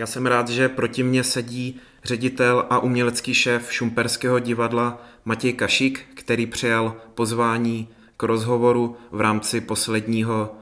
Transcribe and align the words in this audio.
Já 0.00 0.06
jsem 0.06 0.26
rád, 0.26 0.48
že 0.48 0.68
proti 0.68 1.02
mně 1.02 1.24
sedí 1.24 1.80
ředitel 2.04 2.66
a 2.70 2.78
umělecký 2.78 3.34
šéf 3.34 3.72
Šumperského 3.72 4.38
divadla 4.38 5.02
Matěj 5.24 5.52
Kašík, 5.52 6.06
který 6.14 6.46
přijal 6.46 6.96
pozvání 7.14 7.88
k 8.16 8.22
rozhovoru 8.22 8.96
v 9.10 9.20
rámci 9.20 9.60
posledního 9.60 10.54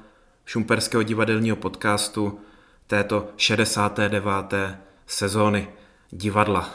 Šumperského 0.47 1.03
divadelního 1.03 1.57
podcastu 1.57 2.41
této 2.87 3.29
69. 3.37 4.55
sezóny 5.07 5.69
divadla. 6.11 6.75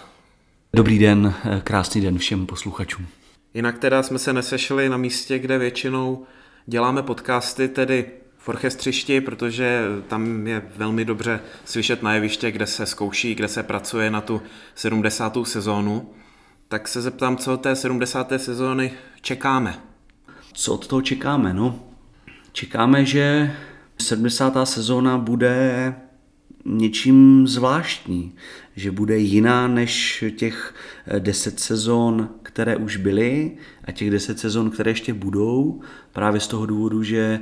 Dobrý 0.74 1.00
den, 1.00 1.34
krásný 1.64 2.02
den 2.02 2.18
všem 2.18 2.46
posluchačům. 2.46 3.08
Jinak 3.54 3.80
teda 3.80 4.04
jsme 4.04 4.20
se 4.20 4.34
nesešli 4.34 4.90
na 4.90 4.98
místě, 4.98 5.40
kde 5.40 5.58
většinou 5.58 6.26
děláme 6.66 7.04
podcasty, 7.04 7.68
tedy 7.68 8.12
v 8.44 8.50
orchestřišti, 8.50 9.22
protože 9.22 9.82
tam 10.08 10.48
je 10.48 10.62
velmi 10.78 11.06
dobře 11.06 11.40
slyšet 11.66 12.04
na 12.04 12.16
jeviště, 12.16 12.52
kde 12.52 12.68
se 12.68 12.86
zkouší, 12.86 13.36
kde 13.36 13.48
se 13.48 13.64
pracuje 13.64 14.12
na 14.12 14.22
tu 14.22 14.42
70. 14.76 15.38
sezónu. 15.44 16.10
Tak 16.68 16.88
se 16.88 17.02
zeptám, 17.02 17.38
co 17.38 17.54
od 17.54 17.62
té 17.62 17.76
70. 17.76 18.34
sezóny 18.38 18.92
čekáme. 19.22 19.80
Co 20.54 20.74
od 20.74 20.88
toho 20.88 21.02
čekáme? 21.02 21.54
No, 21.54 21.80
čekáme, 22.52 23.06
že 23.06 23.56
70. 23.98 24.54
sezóna 24.64 25.18
bude 25.18 25.96
něčím 26.66 27.48
zvláštní, 27.48 28.36
že 28.76 28.92
bude 28.92 29.18
jiná 29.18 29.68
než 29.68 30.24
těch 30.38 30.76
10 31.20 31.60
sezón, 31.60 32.30
které 32.44 32.78
už 32.78 32.98
byly 32.98 33.58
a 33.84 33.92
těch 33.92 34.12
10 34.12 34.40
sezón, 34.40 34.72
které 34.72 34.92
ještě 34.92 35.14
budou, 35.14 35.82
právě 36.12 36.40
z 36.40 36.48
toho 36.48 36.66
důvodu, 36.66 37.04
že 37.04 37.40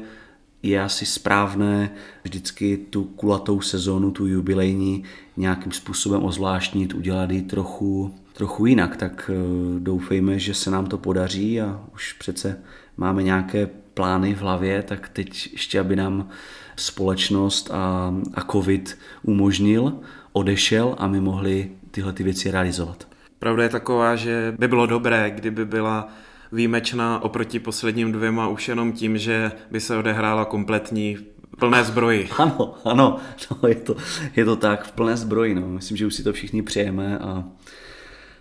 je 0.64 0.82
asi 0.82 1.06
správné 1.06 1.92
vždycky 2.24 2.78
tu 2.78 3.04
kulatou 3.04 3.62
sezónu, 3.62 4.12
tu 4.12 4.28
jubilejní, 4.28 5.04
nějakým 5.38 5.72
způsobem 5.72 6.24
ozvláštnit, 6.24 6.94
udělat 6.94 7.32
ji 7.32 7.42
trochu, 7.42 8.16
trochu 8.34 8.66
jinak. 8.66 8.98
Tak 8.98 9.32
eh, 9.34 9.80
doufejme, 9.80 10.40
že 10.40 10.54
se 10.54 10.72
nám 10.72 10.86
to 10.86 10.98
podaří 10.98 11.62
a 11.62 11.82
už 11.94 12.14
přece 12.14 12.60
máme 12.98 13.24
nějaké 13.24 13.70
plány 13.94 14.36
v 14.36 14.42
hlavě, 14.42 14.84
tak 14.84 15.10
teď 15.10 15.50
ještě, 15.52 15.80
aby 15.80 15.96
nám 15.96 16.30
společnost 16.76 17.72
a, 17.72 18.14
a 18.34 18.42
covid 18.52 18.98
umožnil, 19.24 19.94
odešel 20.32 20.96
a 20.98 21.08
my 21.08 21.22
mohli 21.22 21.72
tyhle 21.92 22.14
ty 22.14 22.24
věci 22.24 22.52
realizovat. 22.52 23.08
Pravda 23.40 23.64
je 23.64 23.70
taková, 23.70 24.16
že 24.16 24.56
by 24.60 24.68
bylo 24.68 24.86
dobré, 24.86 25.32
kdyby 25.32 25.66
byla 25.66 26.10
výjimečná 26.52 27.24
oproti 27.24 27.60
posledním 27.60 28.12
dvěma 28.12 28.48
už 28.48 28.68
jenom 28.68 28.92
tím, 28.92 29.18
že 29.18 29.52
by 29.72 29.80
se 29.80 29.98
odehrála 29.98 30.46
kompletní 30.46 31.18
plné 31.60 31.84
zbroji. 31.84 32.30
Ano, 32.38 32.76
ano, 32.86 33.18
no, 33.52 33.70
je, 33.70 33.76
to, 33.76 33.96
je 34.36 34.46
to 34.46 34.56
tak, 34.56 34.84
v 34.84 34.92
plné 34.92 35.18
zbroji. 35.18 35.56
No. 35.56 35.68
Myslím, 35.68 35.98
že 35.98 36.06
už 36.06 36.16
si 36.16 36.24
to 36.24 36.34
všichni 36.34 36.62
přejeme 36.62 37.20
a, 37.20 37.44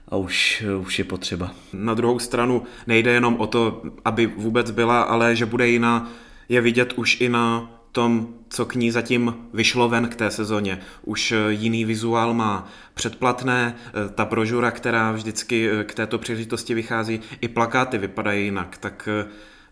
a 0.09 0.17
už, 0.17 0.65
už 0.81 0.99
je 0.99 1.05
potřeba. 1.05 1.55
Na 1.73 1.95
druhou 1.95 2.19
stranu 2.19 2.63
nejde 2.87 3.13
jenom 3.13 3.37
o 3.37 3.47
to, 3.47 3.83
aby 4.05 4.27
vůbec 4.27 4.71
byla, 4.71 5.03
ale 5.03 5.37
že 5.37 5.47
bude 5.47 5.69
jiná, 5.69 6.11
je 6.49 6.61
vidět 6.61 6.93
už 6.93 7.21
i 7.21 7.29
na 7.29 7.80
tom, 7.93 8.29
co 8.49 8.67
k 8.67 8.75
ní 8.75 8.91
zatím 8.91 9.35
vyšlo 9.55 9.89
ven 9.89 10.09
k 10.09 10.15
té 10.15 10.31
sezóně. 10.31 10.81
Už 11.03 11.33
eh, 11.33 11.37
jiný 11.53 11.85
vizuál 11.85 12.35
má 12.35 12.69
předplatné, 12.95 13.77
eh, 13.77 14.09
ta 14.09 14.25
brožura, 14.25 14.71
která 14.71 15.13
vždycky 15.13 15.71
eh, 15.71 15.85
k 15.85 15.95
této 15.95 16.19
příležitosti 16.19 16.75
vychází, 16.75 17.21
i 17.41 17.49
plakáty 17.49 17.99
vypadají 17.99 18.45
jinak, 18.45 18.79
tak 18.79 19.09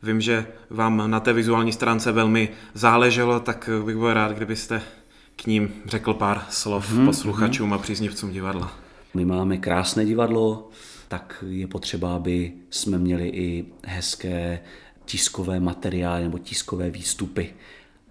vím, 0.02 0.20
že 0.20 0.46
vám 0.70 1.10
na 1.10 1.20
té 1.20 1.32
vizuální 1.32 1.72
stránce 1.72 2.12
velmi 2.12 2.48
záleželo, 2.74 3.40
tak 3.40 3.70
bych 3.84 3.96
byl 3.96 4.14
rád, 4.14 4.32
kdybyste 4.32 4.82
k 5.36 5.46
ním 5.46 5.70
řekl 5.86 6.14
pár 6.14 6.42
slov 6.50 6.90
hmm, 6.90 7.06
posluchačům 7.06 7.66
hmm. 7.66 7.72
a 7.72 7.78
příznivcům 7.78 8.30
divadla. 8.30 8.72
My 9.14 9.24
máme 9.24 9.56
krásné 9.56 10.04
divadlo, 10.04 10.68
tak 11.08 11.44
je 11.48 11.66
potřeba, 11.66 12.16
aby 12.16 12.52
jsme 12.70 12.98
měli 12.98 13.28
i 13.28 13.64
hezké 13.84 14.60
tiskové 15.04 15.60
materiály 15.60 16.22
nebo 16.22 16.38
tiskové 16.38 16.90
výstupy 16.90 17.54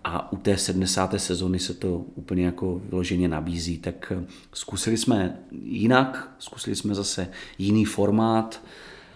a 0.10 0.32
u 0.32 0.38
té 0.38 0.58
70. 0.58 1.14
sezony 1.18 1.60
se 1.60 1.74
to 1.74 1.98
úplně 2.16 2.46
jako 2.46 2.82
vyloženě 2.90 3.28
nabízí, 3.28 3.78
tak 3.78 4.14
eh, 4.16 4.26
zkusili 4.54 4.98
jsme 4.98 5.40
jinak, 5.64 6.36
zkusili 6.40 6.76
jsme 6.76 6.96
zase 6.96 7.28
jiný 7.58 7.86
formát, 7.86 8.62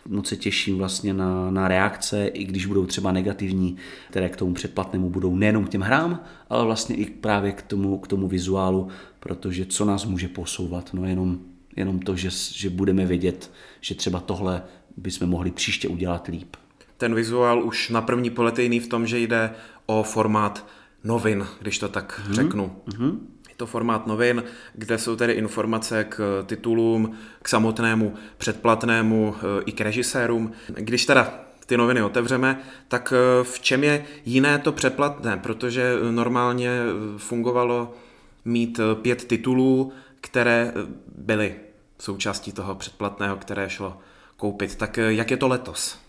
Moc 0.07 0.27
se 0.27 0.37
těším 0.37 0.77
vlastně 0.77 1.13
na, 1.13 1.51
na 1.51 1.67
reakce, 1.67 2.27
i 2.27 2.43
když 2.43 2.65
budou 2.65 2.85
třeba 2.85 3.11
negativní, 3.11 3.77
které 4.09 4.29
k 4.29 4.35
tomu 4.35 4.53
předplatnému 4.53 5.09
budou 5.09 5.35
nejenom 5.35 5.65
k 5.65 5.69
těm 5.69 5.81
hrám, 5.81 6.23
ale 6.49 6.65
vlastně 6.65 6.95
i 6.95 7.05
právě 7.05 7.51
k 7.51 7.61
tomu, 7.61 7.97
k 7.97 8.07
tomu 8.07 8.27
vizuálu, 8.27 8.87
protože 9.19 9.65
co 9.65 9.85
nás 9.85 10.05
může 10.05 10.27
posouvat, 10.27 10.93
no 10.93 11.05
jenom, 11.05 11.39
jenom 11.75 11.99
to, 11.99 12.15
že, 12.15 12.29
že 12.53 12.69
budeme 12.69 13.05
vědět, 13.05 13.51
že 13.81 13.95
třeba 13.95 14.19
tohle 14.19 14.63
bychom 14.97 15.29
mohli 15.29 15.51
příště 15.51 15.87
udělat 15.87 16.27
líp. 16.27 16.55
Ten 16.97 17.15
vizuál 17.15 17.63
už 17.63 17.89
na 17.89 18.01
první 18.01 18.29
pohled 18.29 18.57
je 18.57 18.63
jiný 18.63 18.79
v 18.79 18.87
tom, 18.87 19.07
že 19.07 19.19
jde 19.19 19.51
o 19.85 20.03
formát 20.03 20.65
novin, 21.03 21.47
když 21.59 21.79
to 21.79 21.89
tak 21.89 22.21
mm-hmm. 22.23 22.33
řeknu. 22.33 22.75
Mm-hmm. 22.87 23.17
Je 23.49 23.55
to 23.57 23.65
formát 23.65 24.07
novin, 24.07 24.43
kde 24.73 24.97
jsou 24.97 25.15
tedy 25.15 25.33
informace 25.33 26.03
k 26.03 26.43
titulům, 26.45 27.15
k 27.41 27.47
samotnému 27.47 28.13
předplatnému 28.37 29.35
eh, 29.35 29.63
i 29.65 29.71
k 29.71 29.81
režisérům. 29.81 30.51
Když 30.67 31.05
teda 31.05 31.33
ty 31.65 31.77
noviny 31.77 32.01
otevřeme, 32.01 32.59
tak 32.87 33.13
eh, 33.15 33.43
v 33.43 33.59
čem 33.59 33.83
je 33.83 34.05
jiné 34.25 34.59
to 34.59 34.71
předplatné? 34.71 35.37
Protože 35.37 35.93
normálně 36.11 36.69
eh, 36.69 37.17
fungovalo 37.17 37.93
mít 38.45 38.79
pět 39.01 39.25
titulů, 39.25 39.93
které 40.21 40.73
byly 41.15 41.55
součástí 41.99 42.51
toho 42.51 42.75
předplatného, 42.75 43.37
které 43.37 43.69
šlo 43.69 43.97
koupit. 44.37 44.75
Tak 44.75 44.97
jak 44.97 45.31
je 45.31 45.37
to 45.37 45.47
letos? 45.47 45.99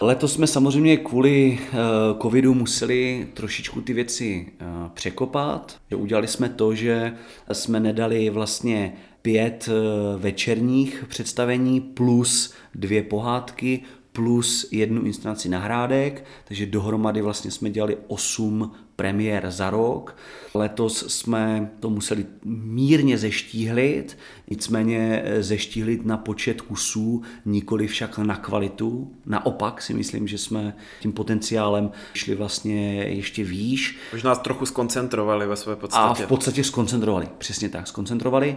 Letos 0.00 0.32
jsme 0.32 0.46
samozřejmě 0.46 0.96
kvůli 0.96 1.58
eh, 1.62 1.76
covidu 2.22 2.54
museli 2.54 3.28
trošičku 3.34 3.80
ty 3.80 3.92
věci 3.92 4.46
eh, 4.60 4.64
překopat. 4.94 5.76
Udělali 5.96 6.28
jsme 6.28 6.48
to, 6.48 6.74
že 6.74 7.12
jsme 7.52 7.80
nedali 7.80 8.30
vlastně 8.30 8.92
pět 9.22 9.68
eh, 9.68 9.72
večerních 10.18 11.04
představení 11.08 11.80
plus 11.80 12.54
dvě 12.74 13.02
pohádky 13.02 13.80
plus 14.12 14.68
jednu 14.72 15.02
inscenaci 15.02 15.48
nahrádek, 15.48 16.24
takže 16.44 16.66
dohromady 16.66 17.22
vlastně 17.22 17.50
jsme 17.50 17.70
dělali 17.70 17.96
osm 18.06 18.70
premiér 18.96 19.50
za 19.50 19.70
rok. 19.70 20.16
Letos 20.54 21.06
jsme 21.06 21.70
to 21.80 21.90
museli 21.90 22.26
mírně 22.44 23.18
zeštíhlit, 23.18 24.18
nicméně 24.50 25.24
zeštíhlit 25.40 26.06
na 26.06 26.16
počet 26.16 26.60
kusů, 26.60 27.22
nikoli 27.44 27.86
však 27.86 28.18
na 28.18 28.36
kvalitu. 28.36 29.12
Naopak 29.26 29.82
si 29.82 29.94
myslím, 29.94 30.28
že 30.28 30.38
jsme 30.38 30.76
tím 31.00 31.12
potenciálem 31.12 31.90
šli 32.14 32.34
vlastně 32.34 32.94
ještě 33.02 33.44
výš. 33.44 33.98
Možná 34.12 34.34
trochu 34.34 34.66
skoncentrovali 34.66 35.46
ve 35.46 35.56
své 35.56 35.76
podstatě. 35.76 36.22
A 36.22 36.26
v 36.26 36.28
podstatě 36.28 36.64
skoncentrovali, 36.64 37.28
přesně 37.38 37.68
tak, 37.68 37.86
skoncentrovali. 37.86 38.56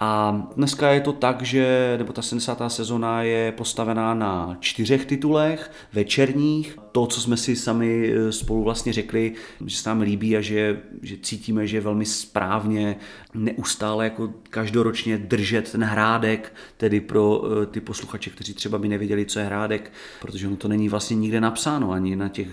A 0.00 0.42
dneska 0.56 0.90
je 0.90 1.00
to 1.00 1.12
tak, 1.12 1.42
že, 1.42 1.94
nebo 1.98 2.12
ta 2.12 2.22
70. 2.22 2.62
sezona 2.68 3.22
je 3.22 3.52
postavená 3.52 4.14
na 4.14 4.56
čtyřech 4.60 5.06
titulech 5.06 5.70
večerních. 5.92 6.78
To, 6.92 7.06
co 7.06 7.20
jsme 7.20 7.36
si 7.36 7.56
sami 7.56 8.12
eh, 8.14 8.32
spolu 8.32 8.64
vlastně 8.64 8.92
řekli, 8.92 9.32
že 9.66 9.76
se 9.76 9.88
nám 9.88 10.00
líbí 10.00 10.36
a 10.36 10.40
že, 10.40 10.80
že 11.02 11.16
cítíme, 11.22 11.66
že 11.66 11.76
je 11.76 11.80
velmi 11.80 12.06
správně 12.06 12.96
neustále 13.34 14.04
jako 14.04 14.32
každoročně 14.50 15.18
držet 15.18 15.72
ten 15.72 15.84
hrádek, 15.84 16.54
tedy 16.76 17.00
pro 17.00 17.42
eh, 17.44 17.66
ty 17.66 17.80
posluchače, 17.80 18.30
kteří 18.30 18.54
třeba 18.54 18.78
by 18.78 18.88
nevěděli, 18.88 19.26
co 19.26 19.38
je 19.38 19.44
hrádek, 19.44 19.92
protože 20.20 20.46
ono 20.46 20.56
to 20.56 20.68
není 20.68 20.88
vlastně 20.88 21.16
nikde 21.16 21.40
napsáno, 21.40 21.90
ani 21.90 22.16
na 22.16 22.28
těch, 22.28 22.48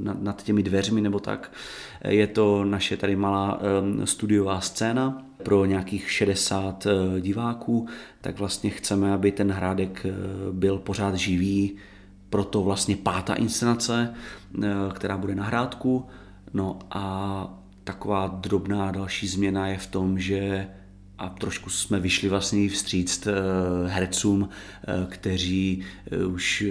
nad, 0.00 0.22
nad 0.22 0.42
těmi 0.42 0.62
dveřmi 0.62 1.00
nebo 1.00 1.20
tak. 1.20 1.52
Je 2.08 2.26
to 2.26 2.64
naše 2.64 2.96
tady 2.96 3.16
malá 3.16 3.60
studiová 4.04 4.60
scéna, 4.60 5.29
pro 5.42 5.64
nějakých 5.64 6.10
60 6.10 6.86
eh, 6.86 7.20
diváků, 7.20 7.86
tak 8.20 8.38
vlastně 8.38 8.70
chceme, 8.70 9.12
aby 9.12 9.32
ten 9.32 9.52
hrádek 9.52 10.06
eh, 10.06 10.12
byl 10.52 10.78
pořád 10.78 11.14
živý, 11.14 11.76
proto 12.30 12.62
vlastně 12.62 12.96
pátá 12.96 13.34
inscenace, 13.34 14.14
eh, 14.62 14.68
která 14.94 15.16
bude 15.16 15.34
na 15.34 15.44
hrádku. 15.44 16.06
No 16.54 16.78
a 16.90 17.58
taková 17.84 18.26
drobná 18.26 18.90
další 18.90 19.28
změna 19.28 19.66
je 19.66 19.78
v 19.78 19.86
tom, 19.86 20.18
že 20.18 20.68
a 21.20 21.28
trošku 21.28 21.70
jsme 21.70 22.00
vyšli 22.00 22.28
vlastně 22.28 22.68
vstříct 22.68 23.28
hercům, 23.86 24.48
kteří 25.08 25.82
už 26.26 26.64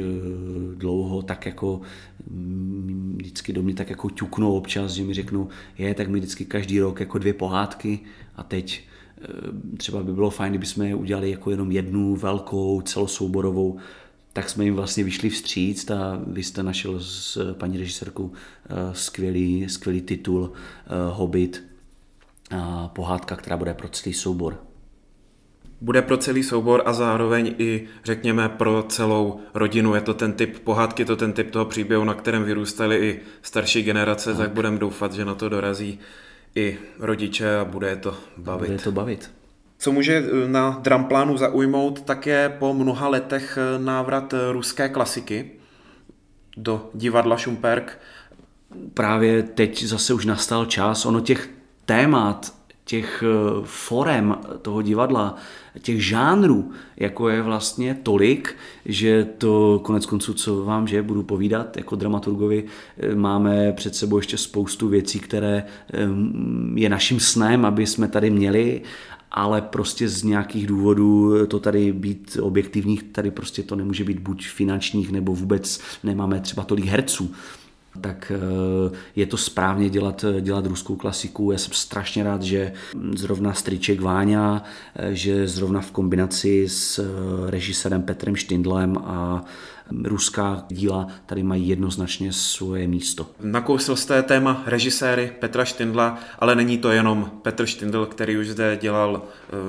dlouho 0.75 1.21
tak 1.21 1.45
jako 1.45 1.81
mm, 2.29 3.15
vždycky 3.17 3.53
do 3.53 3.63
mě 3.63 3.73
tak 3.73 3.89
jako 3.89 4.09
ťuknou 4.09 4.53
občas, 4.53 4.91
že 4.91 5.03
mi 5.03 5.13
řeknou, 5.13 5.47
je, 5.77 5.93
tak 5.93 6.07
mi 6.07 6.19
vždycky 6.19 6.45
každý 6.45 6.79
rok 6.79 6.99
jako 6.99 7.17
dvě 7.17 7.33
pohádky 7.33 7.99
a 8.35 8.43
teď 8.43 8.83
eh, 9.21 9.27
třeba 9.77 10.03
by 10.03 10.13
bylo 10.13 10.29
fajn, 10.29 10.51
kdybychom 10.51 10.85
je 10.85 10.95
udělali 10.95 11.31
jako 11.31 11.51
jenom 11.51 11.71
jednu 11.71 12.15
velkou 12.15 12.81
celosouborovou, 12.81 13.77
tak 14.33 14.49
jsme 14.49 14.65
jim 14.65 14.75
vlastně 14.75 15.03
vyšli 15.03 15.29
vstříc 15.29 15.89
a 15.89 16.21
vy 16.27 16.43
jste 16.43 16.63
našel 16.63 16.99
s 16.99 17.53
paní 17.53 17.77
režisérkou 17.77 18.31
eh, 18.31 18.75
skvělý, 18.93 19.69
skvělý 19.69 20.01
titul 20.01 20.51
eh, 20.51 20.89
Hobbit, 21.11 21.69
pohádka, 22.93 23.35
která 23.35 23.57
bude 23.57 23.73
pro 23.73 23.89
celý 23.89 24.13
soubor. 24.13 24.57
Bude 25.81 26.01
pro 26.01 26.17
celý 26.17 26.43
soubor 26.43 26.81
a 26.85 26.93
zároveň 26.93 27.55
i, 27.57 27.87
řekněme, 28.03 28.49
pro 28.49 28.85
celou 28.89 29.39
rodinu. 29.53 29.95
Je 29.95 30.01
to 30.01 30.13
ten 30.13 30.33
typ 30.33 30.59
pohádky, 30.59 31.05
to 31.05 31.15
ten 31.15 31.33
typ 31.33 31.51
toho 31.51 31.65
příběhu, 31.65 32.03
na 32.03 32.13
kterém 32.13 32.43
vyrůstaly 32.43 32.97
i 32.97 33.19
starší 33.41 33.83
generace, 33.83 34.29
tak, 34.33 34.37
tak 34.37 34.51
budeme 34.51 34.77
doufat, 34.77 35.13
že 35.13 35.25
na 35.25 35.35
to 35.35 35.49
dorazí 35.49 35.99
i 36.55 36.77
rodiče 36.99 37.57
a 37.57 37.65
bude 37.65 37.89
je 37.89 37.95
to 37.95 38.17
bavit. 38.37 38.69
Bude 38.69 38.83
to 38.83 38.91
bavit. 38.91 39.31
Co 39.77 39.91
může 39.91 40.17
eh, 40.17 40.47
na 40.47 40.79
dramplánu 40.81 41.37
zaujmout, 41.37 42.01
tak 42.01 42.27
je 42.27 42.55
po 42.59 42.73
mnoha 42.73 43.07
letech 43.07 43.57
eh, 43.57 43.79
návrat 43.79 44.33
eh, 44.33 44.51
ruské 44.51 44.89
klasiky 44.89 45.51
do 46.57 46.89
divadla 46.93 47.37
Šumperk. 47.37 47.99
Právě 48.93 49.43
teď 49.43 49.83
zase 49.83 50.13
už 50.13 50.25
nastal 50.25 50.65
čas, 50.65 51.05
ono 51.05 51.21
těch 51.21 51.49
témat, 51.89 52.53
těch 52.86 53.24
forem 53.63 54.38
toho 54.62 54.81
divadla, 54.81 55.36
těch 55.81 56.06
žánrů, 56.06 56.71
jako 56.97 57.30
je 57.30 57.41
vlastně 57.41 57.97
tolik, 58.03 58.56
že 58.86 59.25
to 59.38 59.80
konec 59.83 60.06
konců, 60.06 60.33
co 60.33 60.65
vám, 60.65 60.88
že 60.88 61.01
budu 61.01 61.24
povídat 61.24 61.77
jako 61.77 61.95
dramaturgovi, 61.95 62.63
máme 63.15 63.71
před 63.71 63.95
sebou 63.95 64.18
ještě 64.18 64.38
spoustu 64.38 64.88
věcí, 64.88 65.19
které 65.19 65.63
je 66.75 66.89
naším 66.89 67.19
snem, 67.19 67.65
aby 67.65 67.88
jsme 67.88 68.07
tady 68.07 68.30
měli 68.30 68.81
ale 69.31 69.62
prostě 69.62 70.09
z 70.09 70.24
nějakých 70.24 70.68
důvodů 70.68 71.45
to 71.47 71.59
tady 71.59 71.94
být 71.94 72.38
objektivních, 72.42 73.03
tady 73.03 73.31
prostě 73.31 73.63
to 73.63 73.75
nemůže 73.75 74.03
být 74.03 74.19
buď 74.19 74.47
finančních, 74.47 75.12
nebo 75.12 75.35
vůbec 75.35 75.81
nemáme 76.03 76.39
třeba 76.39 76.63
tolik 76.63 76.85
herců 76.85 77.31
tak 78.01 78.31
eh, 78.36 78.97
je 79.15 79.25
to 79.25 79.38
správně 79.38 79.89
dělat, 79.89 80.25
dělat 80.41 80.65
ruskou 80.65 80.95
klasiku. 80.95 81.51
Já 81.51 81.57
jsem 81.57 81.74
strašně 81.74 82.24
rád, 82.24 82.41
že 82.41 82.74
zrovna 83.15 83.53
Striček 83.53 84.01
Váňa, 84.01 84.63
eh, 84.95 85.15
že 85.15 85.47
zrovna 85.47 85.81
v 85.81 85.91
kombinaci 85.91 86.69
s 86.69 87.00
eh, 87.00 87.51
režisérem 87.51 88.01
Petrem 88.01 88.36
Štindlem 88.36 88.97
a 88.97 89.44
ruská 90.03 90.65
díla 90.69 91.07
tady 91.25 91.44
mají 91.44 91.68
jednoznačně 91.68 92.33
svoje 92.33 92.88
místo. 92.88 93.27
Nakousil 93.41 93.95
jste 93.95 94.24
téma 94.24 94.63
režiséry 94.65 95.31
Petra 95.39 95.65
Štindla, 95.65 96.19
ale 96.39 96.56
není 96.56 96.77
to 96.77 96.92
jenom 96.92 97.31
Petr 97.42 97.65
Štindl, 97.65 98.06
který 98.06 98.38
už 98.38 98.47
zde 98.47 98.77
dělal 98.81 99.21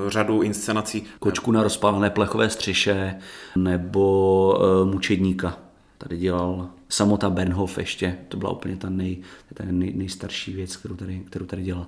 řadu 0.08 0.42
inscenací. 0.42 1.04
Kočku 1.18 1.52
na 1.52 1.62
rozpálené 1.62 2.10
plechové 2.10 2.50
střeše 2.50 3.14
nebo 3.56 4.84
Mučedníka 4.84 5.69
tady 6.04 6.16
dělal 6.16 6.68
samota 6.88 7.30
Bernhof 7.30 7.78
ještě, 7.78 8.18
to 8.28 8.36
byla 8.36 8.52
úplně 8.52 8.76
ta, 8.76 8.90
nej, 8.90 9.18
ta 9.54 9.64
nej, 9.70 9.92
nejstarší 9.92 10.52
věc, 10.52 10.76
kterou 10.76 10.96
tady, 10.96 11.18
kterou 11.18 11.46
tady 11.46 11.62
dělal. 11.62 11.86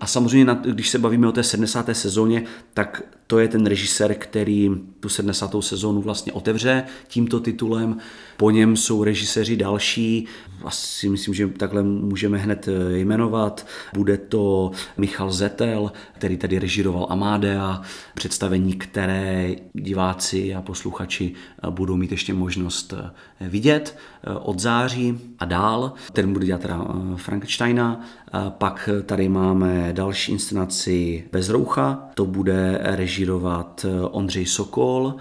A 0.00 0.06
samozřejmě, 0.06 0.56
když 0.72 0.88
se 0.88 0.98
bavíme 0.98 1.28
o 1.28 1.32
té 1.32 1.42
70. 1.42 1.88
sezóně, 1.92 2.44
tak 2.74 3.02
to 3.32 3.38
je 3.38 3.48
ten 3.48 3.66
režisér, 3.66 4.14
který 4.14 4.70
tu 5.00 5.08
70. 5.08 5.54
sezónu 5.60 6.00
vlastně 6.00 6.32
otevře 6.32 6.84
tímto 7.08 7.40
titulem. 7.40 7.96
Po 8.36 8.50
něm 8.50 8.76
jsou 8.76 9.04
režiséři 9.04 9.56
další, 9.56 10.26
asi 10.64 11.08
myslím, 11.08 11.34
že 11.34 11.48
takhle 11.48 11.82
můžeme 11.82 12.38
hned 12.38 12.68
eh, 12.68 12.98
jmenovat. 12.98 13.66
Bude 13.94 14.18
to 14.18 14.70
Michal 14.96 15.32
Zetel, 15.32 15.92
který 16.12 16.36
tady 16.36 16.58
režiroval 16.58 17.06
Amádea, 17.10 17.82
představení, 18.14 18.72
které 18.72 19.54
diváci 19.72 20.54
a 20.54 20.62
posluchači 20.62 21.32
eh, 21.32 21.70
budou 21.70 21.96
mít 21.96 22.10
ještě 22.10 22.34
možnost 22.34 22.94
eh, 22.96 23.48
vidět 23.48 23.98
od 24.42 24.58
září 24.58 25.18
a 25.38 25.44
dál. 25.44 25.92
Ten 26.12 26.32
bude 26.32 26.46
dělat 26.46 26.60
teda 26.60 26.86
Frankensteina. 27.16 28.00
Pak 28.48 28.88
tady 29.06 29.28
máme 29.28 29.92
další 29.92 30.32
inscenaci 30.32 31.24
Bezroucha, 31.32 32.08
to 32.14 32.26
bude 32.26 32.78
režirovat 33.22 33.86
Ondřej 34.10 34.46
Sokol, 34.46 35.14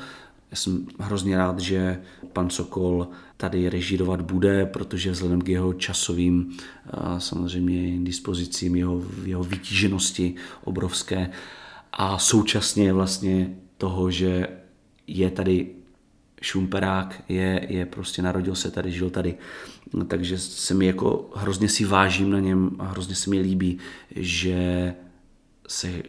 já 0.51 0.57
jsem 0.57 0.87
hrozně 0.99 1.37
rád, 1.37 1.59
že 1.59 2.01
pan 2.33 2.49
Sokol 2.49 3.07
tady 3.37 3.69
režírovat 3.69 4.21
bude, 4.21 4.65
protože 4.65 5.11
vzhledem 5.11 5.41
k 5.41 5.49
jeho 5.49 5.73
časovým 5.73 6.57
samozřejmě 7.17 8.03
dispozicím, 8.03 8.75
jeho, 8.75 9.01
jeho 9.25 9.43
vytíženosti 9.43 10.35
obrovské 10.63 11.29
a 11.93 12.17
současně 12.17 12.93
vlastně 12.93 13.55
toho, 13.77 14.11
že 14.11 14.47
je 15.07 15.31
tady 15.31 15.69
šumperák, 16.41 17.23
je, 17.29 17.67
je 17.69 17.85
prostě 17.85 18.21
narodil 18.21 18.55
se 18.55 18.71
tady, 18.71 18.91
žil 18.91 19.09
tady, 19.09 19.35
takže 20.07 20.37
se 20.37 20.73
mi 20.73 20.85
jako 20.85 21.29
hrozně 21.35 21.69
si 21.69 21.85
vážím 21.85 22.31
na 22.31 22.39
něm 22.39 22.71
a 22.79 22.83
hrozně 22.83 23.15
se 23.15 23.29
mi 23.29 23.39
líbí, 23.39 23.77
že 24.15 24.93
se 25.67 26.03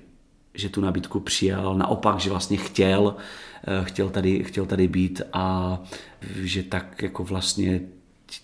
že 0.54 0.69
tu 0.69 0.81
nabídku 0.81 1.20
přijal, 1.20 1.75
naopak, 1.75 2.20
že 2.20 2.31
vlastně 2.31 2.56
chtěl, 2.56 3.16
eh, 3.64 3.84
chtěl 3.84 4.10
tady, 4.10 4.44
chtěl 4.44 4.66
tady 4.66 4.88
být 4.88 5.22
a 5.32 5.78
že 6.43 6.62
tak 6.62 7.02
jako 7.02 7.25
vlastně 7.25 7.81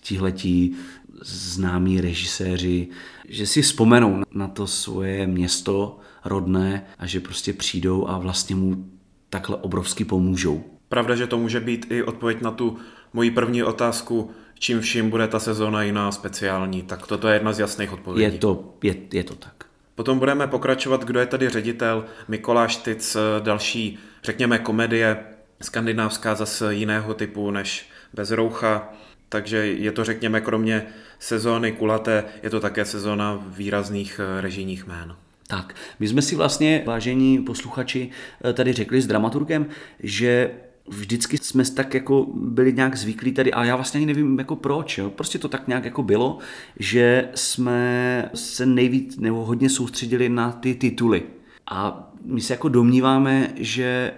tihletí 0.09 0.77
známí 1.23 2.01
režiséři, 2.01 2.89
že 3.29 3.47
si 3.47 3.63
vzpomenou 3.63 4.23
na 4.33 4.49
to 4.49 4.67
svoje 4.67 5.27
město 5.27 5.99
rodné 6.25 6.87
a 6.99 7.07
že 7.07 7.21
prostě 7.21 7.53
přijdou 7.53 8.09
a 8.09 8.19
vlastně 8.19 8.57
mu 8.57 8.87
takhle 9.31 9.57
obrovsky 9.57 10.05
pomůžou. 10.05 10.65
Pravda, 10.89 11.17
že 11.17 11.27
to 11.27 11.39
může 11.39 11.61
být 11.61 11.87
i 11.91 12.03
odpověď 12.03 12.41
na 12.41 12.51
tu 12.51 12.77
moji 13.13 13.31
první 13.31 13.63
otázku, 13.63 14.31
čím 14.59 14.81
vším 14.81 15.11
bude 15.11 15.29
ta 15.29 15.41
sezóna 15.41 15.83
jiná 15.83 16.13
speciální, 16.13 16.83
tak 16.83 17.07
toto 17.07 17.29
je 17.29 17.35
jedna 17.35 17.53
z 17.53 17.59
jasných 17.59 17.93
odpovědí. 17.93 18.35
Je 18.35 18.41
to, 18.41 18.75
je, 18.83 18.97
je 19.13 19.25
to 19.25 19.35
tak. 19.35 19.68
Potom 19.99 20.19
budeme 20.19 20.47
pokračovat, 20.47 21.05
kdo 21.05 21.21
je 21.21 21.27
tady 21.27 21.49
ředitel, 21.49 22.05
Mikoláš 22.29 22.77
Tic, 22.77 23.17
další, 23.41 23.99
řekněme, 24.23 24.59
komedie, 24.59 25.17
skandinávská 25.63 26.35
zase 26.35 26.75
jiného 26.75 27.15
typu 27.15 27.51
než 27.51 27.91
Bezroucha, 28.15 28.93
takže 29.29 29.67
je 29.67 29.93
to, 29.93 30.05
řekněme, 30.05 30.41
kromě 30.41 30.87
sezóny 31.19 31.73
kulaté, 31.73 32.25
je 32.43 32.51
to 32.51 32.61
také 32.61 32.85
sezóna 32.85 33.45
výrazných 33.47 34.21
eh, 34.21 34.41
režijních 34.41 34.87
jmén. 34.87 35.17
Tak, 35.47 35.75
my 35.99 36.09
jsme 36.09 36.23
si 36.23 36.37
vlastně, 36.37 36.83
vážení 36.87 37.39
posluchači, 37.39 38.11
eh, 38.45 38.53
tady 38.53 38.73
řekli 38.73 39.01
s 39.01 39.07
dramaturgem, 39.07 39.67
že 40.01 40.51
vždycky 40.91 41.39
jsme 41.39 41.65
tak 41.65 41.95
jako 41.95 42.27
byli 42.35 42.73
nějak 42.73 42.97
zvyklí 42.97 43.33
tady, 43.33 43.53
a 43.53 43.65
já 43.65 43.77
vlastně 43.77 43.99
ani 43.99 44.07
nevím 44.07 44.39
jako 44.39 44.57
proč, 44.57 44.99
jo. 44.99 45.11
prostě 45.11 45.39
to 45.39 45.49
tak 45.49 45.69
nějak 45.69 45.85
jako 45.85 46.03
bylo, 46.03 46.39
že 46.79 47.29
jsme 47.35 48.31
se 48.35 48.67
nejvíc 48.67 49.17
nebo 49.17 49.45
hodně 49.45 49.71
soustředili 49.71 50.29
na 50.29 50.53
ty 50.53 50.75
tituly. 50.75 51.23
A 51.71 52.11
my 52.25 52.41
se 52.41 52.53
jako 52.53 52.69
domníváme, 52.69 53.53
že 53.57 54.13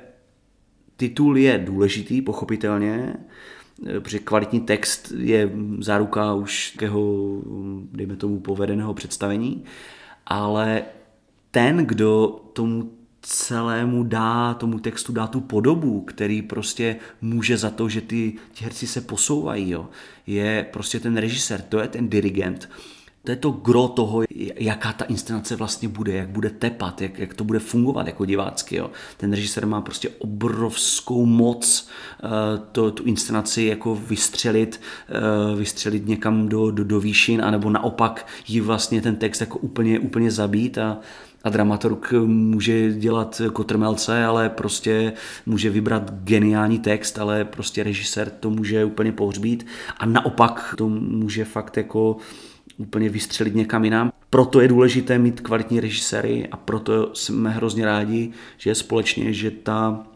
titul 0.96 1.38
je 1.38 1.58
důležitý, 1.58 2.22
pochopitelně, 2.22 3.14
protože 3.98 4.18
kvalitní 4.18 4.60
text 4.60 5.12
je 5.16 5.50
záruka 5.78 6.34
už 6.34 6.70
takého, 6.70 7.02
dejme 7.92 8.16
tomu, 8.16 8.40
povedeného 8.40 8.94
představení, 8.94 9.64
ale 10.26 10.82
ten, 11.50 11.76
kdo 11.76 12.40
tomu 12.52 12.90
celému 13.22 14.04
dá, 14.04 14.54
tomu 14.54 14.78
textu 14.78 15.12
dá 15.12 15.26
tu 15.26 15.40
podobu, 15.40 16.00
který 16.00 16.42
prostě 16.42 16.96
může 17.20 17.56
za 17.56 17.70
to, 17.70 17.88
že 17.88 18.00
ty, 18.00 18.32
ti 18.52 18.64
herci 18.64 18.86
se 18.86 19.00
posouvají, 19.00 19.70
jo. 19.70 19.88
je 20.26 20.66
prostě 20.72 21.00
ten 21.00 21.16
režisér, 21.16 21.62
to 21.62 21.78
je 21.78 21.88
ten 21.88 22.08
dirigent. 22.08 22.68
To 23.24 23.30
je 23.30 23.36
to 23.36 23.50
gro 23.50 23.88
toho, 23.88 24.22
jaká 24.56 24.92
ta 24.92 25.04
inscenace 25.04 25.56
vlastně 25.56 25.88
bude, 25.88 26.12
jak 26.12 26.28
bude 26.28 26.50
tepat, 26.50 27.00
jak, 27.02 27.18
jak 27.18 27.34
to 27.34 27.44
bude 27.44 27.58
fungovat 27.58 28.06
jako 28.06 28.24
divácky. 28.24 28.76
Jo. 28.76 28.90
Ten 29.16 29.32
režisér 29.32 29.66
má 29.66 29.80
prostě 29.80 30.08
obrovskou 30.18 31.26
moc 31.26 31.88
uh, 32.22 32.30
to, 32.72 32.90
tu 32.90 33.02
inscenaci 33.02 33.62
jako 33.62 33.94
vystřelit, 33.94 34.80
uh, 35.52 35.58
vystřelit 35.58 36.06
někam 36.06 36.48
do, 36.48 36.70
do, 36.70 36.84
do 36.84 37.00
výšin, 37.00 37.42
anebo 37.44 37.70
naopak 37.70 38.26
ji 38.48 38.60
vlastně 38.60 39.02
ten 39.02 39.16
text 39.16 39.40
jako 39.40 39.58
úplně, 39.58 39.98
úplně 39.98 40.30
zabít 40.30 40.78
a, 40.78 40.98
a 41.44 41.50
dramaturg 41.50 42.12
může 42.26 42.92
dělat 42.92 43.42
kotrmelce, 43.52 44.24
ale 44.24 44.48
prostě 44.48 45.12
může 45.46 45.70
vybrat 45.70 46.14
geniální 46.14 46.78
text, 46.78 47.18
ale 47.18 47.44
prostě 47.44 47.82
režisér 47.82 48.30
to 48.30 48.50
může 48.50 48.84
úplně 48.84 49.12
pohřbít 49.12 49.66
a 49.98 50.06
naopak 50.06 50.74
to 50.78 50.88
může 50.88 51.44
fakt 51.44 51.76
jako 51.76 52.16
úplně 52.80 53.08
vystřelit 53.08 53.54
někam 53.54 53.84
jinam. 53.84 54.12
Proto 54.30 54.60
je 54.60 54.68
důležité 54.68 55.18
mít 55.18 55.40
kvalitní 55.40 55.80
režiséry 55.80 56.48
a 56.52 56.56
proto 56.56 57.14
jsme 57.14 57.50
hrozně 57.50 57.84
rádi, 57.84 58.30
že 58.58 58.74
společně, 58.74 59.32
že 59.32 59.50
ta 59.50 60.06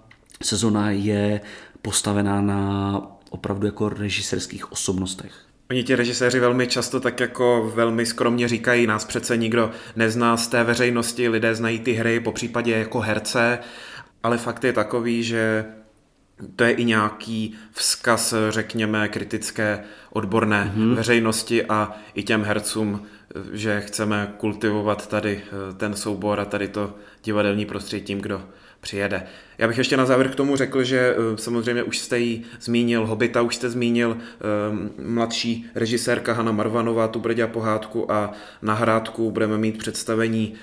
sezona 0.43 0.91
je 0.91 1.41
postavená 1.83 2.41
na 2.41 3.03
opravdu 3.31 3.67
jako 3.67 3.89
režisérských 3.89 4.73
osobnostech. 4.73 5.33
Oni 5.71 5.85
ti 5.85 5.95
režiséři 5.95 6.41
velmi 6.41 6.67
často 6.67 7.01
tak 7.01 7.21
jako 7.21 7.73
velmi 7.75 8.07
skromně 8.07 8.49
říkají, 8.49 8.87
nás 8.87 9.05
přece 9.05 9.37
nikdo 9.37 9.71
nezná 9.97 10.37
z 10.37 10.49
té 10.49 10.65
veřejnosti, 10.65 11.29
lidé 11.29 11.55
znají 11.55 11.79
ty 11.79 11.93
hry, 11.93 12.21
po 12.21 12.33
případě 12.33 12.73
jako 12.73 13.01
herce, 13.01 13.59
ale 14.23 14.39
fakt 14.39 14.65
je 14.65 14.73
takový, 14.73 15.23
že 15.23 15.65
to 16.57 16.65
je 16.65 16.71
i 16.71 16.85
nějaký 16.85 17.55
vzkaz, 17.73 18.35
řekněme, 18.49 19.09
kritické 19.09 19.85
odborné 20.13 20.73
mm-hmm. 20.77 20.95
veřejnosti 20.95 21.65
a 21.65 21.93
i 22.15 22.23
těm 22.23 22.45
hercům 22.45 23.07
že 23.53 23.81
chceme 23.81 24.35
kultivovat 24.37 25.07
tady 25.07 25.43
ten 25.77 25.95
soubor 25.95 26.41
a 26.41 26.45
tady 26.45 26.69
to 26.69 26.95
divadelní 27.25 27.67
prostředí 27.67 28.05
tím, 28.05 28.21
kdo 28.21 28.43
přijede. 28.81 29.27
Já 29.59 29.69
bych 29.69 29.79
ještě 29.79 29.97
na 29.97 30.07
závěr 30.07 30.29
k 30.29 30.35
tomu 30.35 30.57
řekl, 30.57 30.85
že 30.85 31.17
samozřejmě 31.37 31.83
už 31.83 31.99
jste 31.99 32.19
jí 32.19 32.45
zmínil 32.61 33.07
Hobita, 33.07 33.43
už 33.43 33.57
jste 33.57 33.71
zmínil 33.71 34.17
mladší 35.05 35.67
režisérka 35.75 36.33
Hanna 36.33 36.53
Marvanová, 36.53 37.09
tu 37.09 37.21
Brďa 37.21 37.47
pohádku 37.47 38.13
a 38.13 38.33
na 38.63 38.75
Hrádku 38.75 39.31
budeme 39.31 39.59
mít 39.59 39.79
představení 39.79 40.55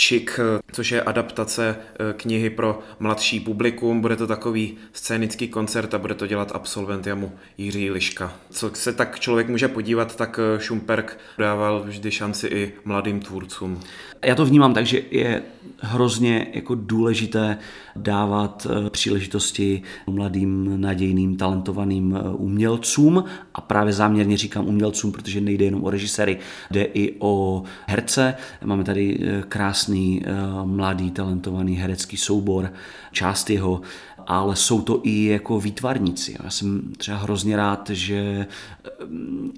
Čik, 0.00 0.40
což 0.72 0.92
je 0.92 1.02
adaptace 1.02 1.76
eh, 1.78 2.12
knihy 2.12 2.50
pro 2.50 2.78
mladší 3.00 3.40
publikum. 3.40 4.00
Bude 4.00 4.16
to 4.16 4.26
takový 4.26 4.76
scénický 4.92 5.48
koncert 5.48 5.94
a 5.94 5.98
bude 5.98 6.14
to 6.14 6.26
dělat 6.26 6.52
absolvent 6.54 7.06
Jamu 7.06 7.32
Jiří 7.58 7.90
Liška. 7.90 8.32
Co 8.50 8.70
se 8.74 8.92
tak 8.92 9.20
člověk 9.20 9.48
může 9.48 9.68
podívat, 9.68 10.16
tak 10.16 10.40
eh, 10.42 10.60
Šumperk 10.60 11.18
dával 11.38 11.82
vždy 11.86 12.10
šanci 12.10 12.46
i 12.46 12.72
mladým 12.84 13.20
tvůrcům. 13.20 13.80
Já 14.24 14.34
to 14.34 14.44
vnímám 14.44 14.74
tak, 14.74 14.86
že 14.86 15.02
je 15.10 15.42
hrozně 15.80 16.46
jako 16.52 16.74
důležité 16.74 17.58
dávat 17.96 18.66
eh, 18.70 18.90
příležitosti 18.90 19.82
mladým, 20.06 20.80
nadějným, 20.80 21.36
talentovaným 21.36 22.18
umělcům 22.32 23.24
a 23.54 23.60
právě 23.60 23.92
záměrně 23.92 24.36
říkám 24.36 24.66
umělcům, 24.66 25.12
protože 25.12 25.40
nejde 25.40 25.64
jenom 25.64 25.84
o 25.84 25.90
režiséry, 25.90 26.38
jde 26.70 26.82
i 26.82 27.14
o 27.18 27.62
herce. 27.86 28.34
Máme 28.64 28.84
tady 28.84 29.18
krásný 29.48 29.87
krásný, 29.88 30.22
eh, 30.24 30.32
mladý, 30.64 31.10
talentovaný 31.10 31.76
herecký 31.76 32.16
soubor, 32.16 32.72
část 33.12 33.50
jeho, 33.50 33.80
ale 34.26 34.56
jsou 34.56 34.80
to 34.80 35.00
i 35.04 35.24
jako 35.24 35.60
výtvarníci. 35.60 36.36
Já 36.44 36.50
jsem 36.50 36.92
třeba 36.96 37.18
hrozně 37.18 37.56
rád, 37.56 37.90
že 37.90 38.46
eh, 38.84 38.90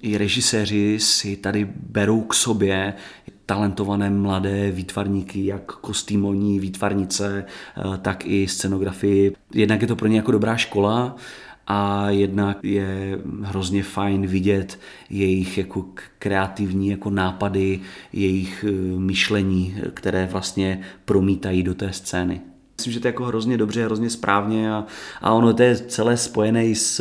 i 0.02 0.18
režiséři 0.18 0.98
si 1.00 1.36
tady 1.36 1.68
berou 1.90 2.20
k 2.20 2.34
sobě 2.34 2.94
talentované 3.46 4.10
mladé 4.10 4.70
výtvarníky, 4.70 5.46
jak 5.46 5.72
kostýmovní 5.72 6.60
výtvarnice, 6.60 7.44
eh, 7.44 7.98
tak 7.98 8.26
i 8.26 8.48
scenografii. 8.48 9.34
Jednak 9.54 9.82
je 9.82 9.88
to 9.88 9.96
pro 9.96 10.08
ně 10.08 10.16
jako 10.16 10.32
dobrá 10.32 10.56
škola, 10.56 11.16
a 11.72 12.10
jednak 12.10 12.58
je 12.62 13.18
hrozně 13.42 13.82
fajn 13.82 14.26
vidět 14.26 14.80
jejich 15.10 15.58
jako 15.58 15.86
kreativní 16.18 16.88
jako 16.88 17.10
nápady, 17.10 17.80
jejich 18.12 18.64
eh, 18.68 18.98
myšlení, 18.98 19.76
které 19.94 20.26
vlastně 20.26 20.80
promítají 21.04 21.62
do 21.62 21.74
té 21.74 21.92
scény. 21.92 22.40
Myslím, 22.80 22.92
že 22.92 23.00
to 23.00 23.06
je 23.06 23.12
jako 23.12 23.24
hrozně 23.24 23.56
dobře, 23.56 23.84
hrozně 23.84 24.10
správně 24.10 24.72
a, 24.72 24.86
a 25.20 25.32
ono 25.32 25.54
to 25.54 25.62
je 25.62 25.76
celé 25.76 26.16
spojené 26.16 26.74
s 26.74 27.00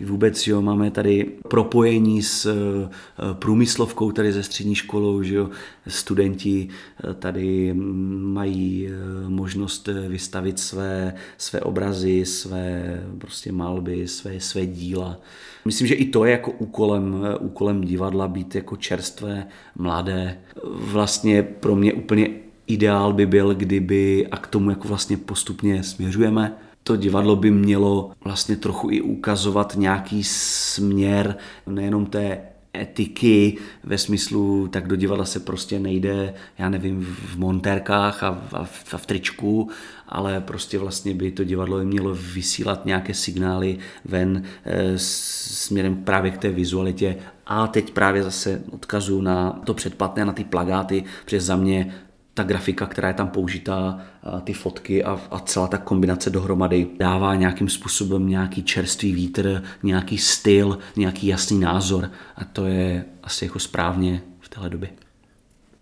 vůbec, 0.00 0.46
jo, 0.46 0.62
máme 0.62 0.90
tady 0.90 1.32
propojení 1.48 2.22
s 2.22 2.46
eh, 2.46 2.88
průmyslovkou 3.32 4.12
tady 4.12 4.32
ze 4.32 4.42
střední 4.42 4.74
školou, 4.74 5.22
že 5.22 5.34
jo, 5.34 5.50
studenti 5.86 6.68
eh, 6.68 7.14
tady 7.14 7.74
mají 7.74 8.88
eh, 8.88 9.28
možnost 9.28 9.88
vystavit 10.08 10.58
své, 10.58 11.14
své 11.38 11.60
obrazy, 11.60 12.24
své 12.24 13.00
prostě 13.18 13.52
malby, 13.52 14.08
své, 14.08 14.40
své 14.40 14.66
díla. 14.66 15.20
Myslím, 15.64 15.86
že 15.86 15.94
i 15.94 16.04
to 16.04 16.24
je 16.24 16.32
jako 16.32 16.50
úkolem, 16.50 17.26
úkolem 17.40 17.80
divadla 17.80 18.28
být 18.28 18.54
jako 18.54 18.76
čerstvé, 18.76 19.46
mladé. 19.76 20.38
Vlastně 20.64 21.42
pro 21.42 21.76
mě 21.76 21.92
úplně 21.92 22.43
ideál 22.66 23.12
by 23.12 23.26
byl, 23.26 23.54
kdyby, 23.54 24.26
a 24.30 24.36
k 24.36 24.46
tomu 24.46 24.70
jako 24.70 24.88
vlastně 24.88 25.16
postupně 25.16 25.82
směřujeme, 25.82 26.56
to 26.82 26.96
divadlo 26.96 27.36
by 27.36 27.50
mělo 27.50 28.10
vlastně 28.24 28.56
trochu 28.56 28.90
i 28.90 29.00
ukazovat 29.00 29.74
nějaký 29.76 30.24
směr 30.24 31.36
nejenom 31.66 32.06
té 32.06 32.40
etiky 32.76 33.58
ve 33.84 33.98
smyslu, 33.98 34.68
tak 34.68 34.88
do 34.88 34.96
divadla 34.96 35.24
se 35.24 35.40
prostě 35.40 35.78
nejde, 35.78 36.34
já 36.58 36.68
nevím, 36.68 37.04
v 37.04 37.36
montérkách 37.36 38.22
a 38.22 38.30
v, 38.30 38.54
a 38.54 38.64
v, 38.64 38.94
a 38.94 38.98
v 38.98 39.06
tričku, 39.06 39.70
ale 40.08 40.40
prostě 40.40 40.78
vlastně 40.78 41.14
by 41.14 41.30
to 41.30 41.44
divadlo 41.44 41.84
mělo 41.84 42.14
vysílat 42.14 42.86
nějaké 42.86 43.14
signály 43.14 43.78
ven 44.04 44.42
e, 44.64 44.92
směrem 44.96 45.96
právě 45.96 46.30
k 46.30 46.38
té 46.38 46.50
vizualitě. 46.50 47.16
A 47.46 47.66
teď 47.66 47.90
právě 47.90 48.22
zase 48.22 48.62
odkazu 48.70 49.20
na 49.20 49.50
to 49.64 49.74
předplatné, 49.74 50.24
na 50.24 50.32
ty 50.32 50.44
plagáty, 50.44 51.04
protože 51.24 51.40
za 51.40 51.56
mě 51.56 51.94
ta 52.34 52.42
grafika, 52.42 52.86
která 52.86 53.08
je 53.08 53.14
tam 53.14 53.28
použitá, 53.28 54.00
ty 54.44 54.52
fotky 54.52 55.04
a, 55.04 55.20
a 55.30 55.38
celá 55.40 55.66
ta 55.66 55.78
kombinace 55.78 56.30
dohromady 56.30 56.86
dává 56.98 57.34
nějakým 57.34 57.68
způsobem 57.68 58.28
nějaký 58.28 58.62
čerstvý 58.62 59.12
vítr, 59.12 59.62
nějaký 59.82 60.18
styl, 60.18 60.78
nějaký 60.96 61.26
jasný 61.26 61.60
názor 61.60 62.10
a 62.36 62.44
to 62.44 62.66
je 62.66 63.04
asi 63.22 63.44
jako 63.44 63.58
správně 63.58 64.22
v 64.40 64.48
téhle 64.48 64.70
době. 64.70 64.90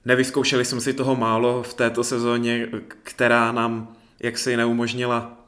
Nevyzkoušeli 0.05 0.65
jsme 0.65 0.81
si 0.81 0.95
toho 0.95 1.17
málo 1.17 1.63
v 1.63 1.75
této 1.75 2.05
sezóně, 2.05 2.69
která 3.03 3.53
nám 3.53 3.89
jaksi 4.21 4.57
neumožnila 4.57 5.39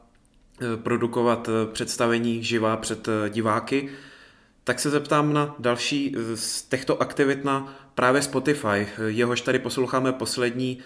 eh, 0.61 0.77
produkovat 0.77 1.49
eh, 1.49 1.73
představení 1.73 2.43
živá 2.43 2.77
před 2.77 3.07
eh, 3.07 3.29
diváky, 3.29 3.89
tak 4.63 4.79
se 4.79 4.89
zeptám 4.89 5.33
na 5.33 5.55
další 5.59 6.15
z 6.35 6.63
těchto 6.63 7.01
aktivit 7.01 7.45
na 7.45 7.75
právě 7.95 8.21
Spotify. 8.21 8.87
Jehož 9.07 9.41
tady 9.41 9.59
posloucháme 9.59 10.11
poslední 10.13 10.79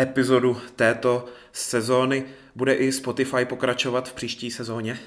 epizodu 0.00 0.60
této 0.76 1.26
sezóny. 1.52 2.24
Bude 2.54 2.74
i 2.74 2.92
Spotify 2.92 3.44
pokračovat 3.44 4.08
v 4.08 4.12
příští 4.12 4.50
sezóně? 4.50 4.98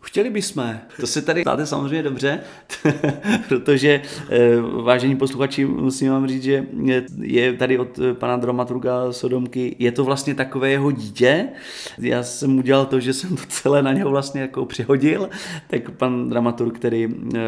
Chtěli 0.00 0.30
bychom. 0.30 0.78
To 1.00 1.06
se 1.06 1.22
tady 1.22 1.44
dáte 1.44 1.66
samozřejmě 1.66 2.02
dobře, 2.02 2.40
protože 3.48 4.02
eh, 4.30 4.56
vážení 4.82 5.16
posluchači, 5.16 5.64
musím 5.64 6.10
vám 6.10 6.28
říct, 6.28 6.42
že 6.42 6.66
je 7.20 7.52
tady 7.52 7.78
od 7.78 7.98
pana 8.12 8.36
dramaturga 8.36 9.12
Sodomky, 9.12 9.76
je 9.78 9.92
to 9.92 10.04
vlastně 10.04 10.34
takové 10.34 10.70
jeho 10.70 10.90
dítě. 10.90 11.48
Já 11.98 12.22
jsem 12.22 12.58
udělal 12.58 12.86
to, 12.86 13.00
že 13.00 13.12
jsem 13.12 13.36
to 13.36 13.42
celé 13.48 13.82
na 13.82 13.92
něho 13.92 14.10
vlastně 14.10 14.40
jako 14.40 14.66
přihodil, 14.66 15.28
tak 15.66 15.90
pan 15.90 16.28
dramaturg, 16.28 16.74
který 16.74 17.08
eh, 17.34 17.38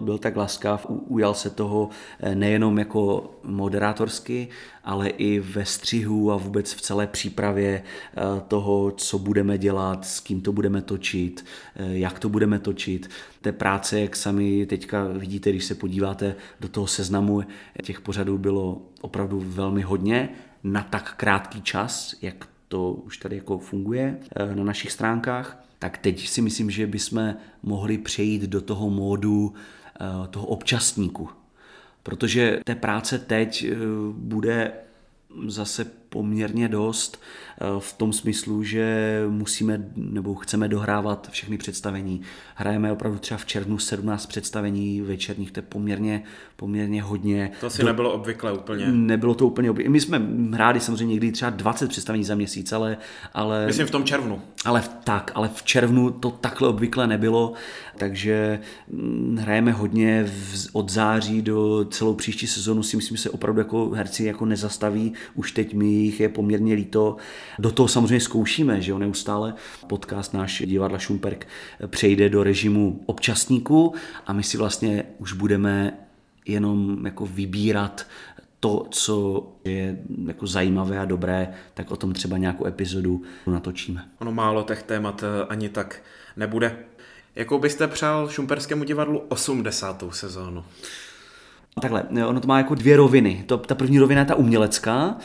byl 0.00 0.18
tak 0.18 0.36
laskav, 0.36 0.86
ujal 0.88 1.34
se 1.34 1.50
toho 1.50 1.88
eh, 2.20 2.34
nejenom 2.34 2.78
jako 2.78 3.30
moderátorsky, 3.44 4.48
ale 4.84 5.08
i 5.08 5.40
ve 5.40 5.64
střihu 5.64 6.32
a 6.32 6.36
vůbec 6.36 6.74
v 6.74 6.80
celé 6.80 7.06
přípravě 7.06 7.82
toho, 8.48 8.90
co 8.90 9.18
budeme 9.18 9.58
dělat, 9.58 10.04
s 10.04 10.20
kým 10.20 10.40
to 10.40 10.52
budeme 10.52 10.82
točit, 10.82 11.44
Eh, 11.81 11.81
jak 11.90 12.18
to 12.18 12.28
budeme 12.28 12.58
točit. 12.58 13.10
Té 13.40 13.52
práce, 13.52 14.00
jak 14.00 14.16
sami 14.16 14.66
teďka 14.66 15.04
vidíte, 15.04 15.50
když 15.50 15.64
se 15.64 15.74
podíváte 15.74 16.34
do 16.60 16.68
toho 16.68 16.86
seznamu, 16.86 17.42
těch 17.82 18.00
pořadů 18.00 18.38
bylo 18.38 18.82
opravdu 19.00 19.42
velmi 19.46 19.82
hodně 19.82 20.28
na 20.64 20.82
tak 20.82 21.14
krátký 21.16 21.62
čas, 21.62 22.14
jak 22.22 22.48
to 22.68 22.92
už 22.92 23.16
tady 23.18 23.36
jako 23.36 23.58
funguje 23.58 24.18
eh, 24.36 24.54
na 24.54 24.64
našich 24.64 24.92
stránkách, 24.92 25.64
tak 25.78 25.98
teď 25.98 26.28
si 26.28 26.42
myslím, 26.42 26.70
že 26.70 26.86
bychom 26.86 27.34
mohli 27.62 27.98
přejít 27.98 28.42
do 28.42 28.60
toho 28.60 28.90
módu 28.90 29.54
eh, 29.54 30.28
toho 30.30 30.46
občastníku. 30.46 31.28
Protože 32.02 32.60
té 32.64 32.74
práce 32.74 33.18
teď 33.18 33.66
bude 34.12 34.72
zase 35.46 36.01
poměrně 36.12 36.68
dost 36.68 37.20
eh, 37.60 37.64
v 37.78 37.92
tom 37.92 38.12
smyslu, 38.12 38.62
že 38.62 39.24
musíme 39.28 39.84
nebo 39.96 40.34
chceme 40.34 40.68
dohrávat 40.68 41.28
všechny 41.30 41.58
představení. 41.58 42.20
Hrajeme 42.54 42.92
opravdu 42.92 43.18
třeba 43.18 43.38
v 43.38 43.46
červnu 43.46 43.78
17 43.78 44.26
představení 44.26 45.00
večerních, 45.00 45.50
to 45.52 45.58
je 45.58 45.62
poměrně, 45.62 46.22
poměrně 46.56 47.02
hodně. 47.02 47.50
To 47.60 47.70
si 47.70 47.82
Do... 47.82 47.88
nebylo 47.88 48.12
obvykle 48.12 48.52
úplně. 48.52 48.86
Nebylo 48.88 49.34
to 49.34 49.46
úplně 49.46 49.70
obvykle. 49.70 49.92
My 49.92 50.00
jsme 50.00 50.22
hráli 50.52 50.80
samozřejmě 50.80 51.12
někdy 51.12 51.32
třeba 51.32 51.50
20 51.50 51.88
představení 51.88 52.24
za 52.24 52.34
měsíc, 52.34 52.72
ale... 52.72 52.96
ale 53.32 53.66
Myslím 53.66 53.86
v 53.86 53.90
tom 53.90 54.04
červnu. 54.04 54.42
Ale 54.64 54.80
v, 54.80 54.88
tak, 54.88 55.32
ale 55.34 55.50
v 55.54 55.62
červnu 55.62 56.10
to 56.10 56.30
takhle 56.30 56.68
obvykle 56.68 57.06
nebylo, 57.06 57.52
takže 57.96 58.60
mm, 58.90 59.38
hrajeme 59.40 59.72
hodně 59.72 60.24
v, 60.24 60.68
od 60.72 60.90
září 60.90 61.42
do 61.42 61.84
celou 61.90 62.14
příští 62.14 62.46
sezonu 62.46 62.82
si 62.82 62.96
myslím, 62.96 63.16
že 63.16 63.22
se 63.22 63.30
opravdu 63.30 63.60
jako 63.60 63.90
herci 63.90 64.24
jako 64.24 64.46
nezastaví. 64.46 65.12
Už 65.34 65.52
teď 65.52 65.74
my 65.74 66.01
jich 66.04 66.20
je 66.20 66.28
poměrně 66.28 66.74
líto. 66.74 67.16
Do 67.58 67.70
toho 67.70 67.88
samozřejmě 67.88 68.20
zkoušíme, 68.20 68.80
že 68.80 68.90
jo, 68.90 68.98
neustále. 68.98 69.54
Podcast 69.86 70.34
náš 70.34 70.62
divadla 70.66 70.98
Šumperk 70.98 71.48
přejde 71.86 72.28
do 72.28 72.42
režimu 72.42 73.00
občasníků 73.06 73.94
a 74.26 74.32
my 74.32 74.42
si 74.42 74.56
vlastně 74.56 75.04
už 75.18 75.32
budeme 75.32 75.98
jenom 76.46 77.06
jako 77.06 77.26
vybírat 77.26 78.06
to, 78.60 78.86
co 78.90 79.46
je 79.64 79.98
jako 80.26 80.46
zajímavé 80.46 80.98
a 80.98 81.04
dobré, 81.04 81.54
tak 81.74 81.90
o 81.90 81.96
tom 81.96 82.12
třeba 82.12 82.38
nějakou 82.38 82.66
epizodu 82.66 83.22
natočíme. 83.46 84.04
Ono 84.20 84.32
málo 84.32 84.62
těch 84.62 84.82
témat 84.82 85.22
eh, 85.22 85.46
ani 85.48 85.68
tak 85.68 86.02
nebude. 86.36 86.76
Jakou 87.36 87.58
byste 87.58 87.88
přál 87.88 88.28
Šumperskému 88.28 88.84
divadlu 88.84 89.18
80. 89.28 90.04
sezónu? 90.10 90.64
Takhle, 91.80 92.02
ono 92.26 92.40
to 92.40 92.48
má 92.48 92.58
jako 92.58 92.74
dvě 92.74 92.96
roviny. 92.96 93.44
To, 93.46 93.58
ta 93.58 93.74
první 93.74 93.98
rovina 93.98 94.20
je 94.20 94.26
ta 94.26 94.34
umělecká, 94.34 95.16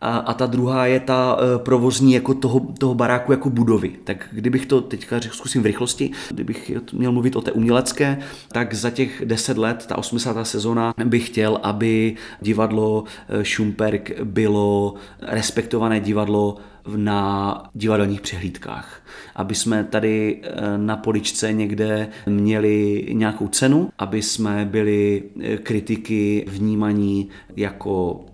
a, 0.00 0.18
a 0.18 0.34
ta 0.34 0.46
druhá 0.46 0.86
je 0.86 1.00
ta 1.00 1.36
e, 1.40 1.58
provozní 1.58 2.12
jako 2.12 2.34
toho, 2.34 2.60
toho 2.60 2.94
baráku 2.94 3.32
jako 3.32 3.50
budovy. 3.50 3.92
Tak 4.04 4.28
kdybych 4.32 4.66
to 4.66 4.80
teďka 4.80 5.20
zkusím 5.20 5.62
v 5.62 5.66
rychlosti, 5.66 6.10
kdybych 6.30 6.72
měl 6.92 7.12
mluvit 7.12 7.36
o 7.36 7.40
té 7.40 7.52
umělecké, 7.52 8.18
tak 8.52 8.74
za 8.74 8.90
těch 8.90 9.22
10 9.24 9.58
let, 9.58 9.86
ta 9.86 9.98
80. 9.98 10.44
sezóna, 10.44 10.94
bych 11.04 11.26
chtěl, 11.26 11.60
aby 11.62 12.16
divadlo 12.40 13.04
e, 13.28 13.44
Šumperk 13.44 14.20
bylo 14.24 14.94
respektované 15.22 16.00
divadlo 16.00 16.56
na 16.96 17.62
divadelních 17.74 18.20
přehlídkách. 18.20 19.02
Aby 19.36 19.54
jsme 19.54 19.84
tady 19.84 20.40
e, 20.42 20.78
na 20.78 20.96
poličce 20.96 21.52
někde 21.52 22.08
měli 22.26 23.06
nějakou 23.12 23.48
cenu, 23.48 23.90
aby 23.98 24.22
jsme 24.22 24.64
byli 24.70 25.22
kritiky 25.62 26.44
vnímaní 26.48 27.28
jako 27.56 28.24